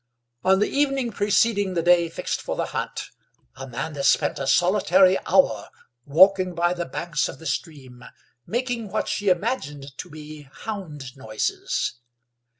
[0.43, 3.11] On the evening preceding the day fixed for the hunt
[3.55, 5.69] Amanda spent a solitary hour
[6.07, 8.03] walking by the banks of the stream,
[8.47, 11.99] making what she imagined to be hound noises.